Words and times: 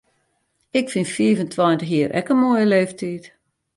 Ik 0.79 0.85
fyn 0.93 1.09
fiif 1.15 1.37
en 1.41 1.51
tweintich 1.53 1.91
jier 1.93 2.11
ek 2.19 2.27
in 2.33 2.39
moaie 2.41 2.67
leeftyd. 2.73 3.25